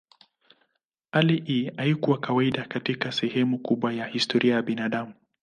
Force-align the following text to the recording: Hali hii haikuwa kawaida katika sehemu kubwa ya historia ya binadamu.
Hali 1.11 1.41
hii 1.41 1.71
haikuwa 1.77 2.17
kawaida 2.17 2.65
katika 2.65 3.11
sehemu 3.11 3.59
kubwa 3.59 3.93
ya 3.93 4.05
historia 4.07 4.55
ya 4.55 4.61
binadamu. 4.61 5.13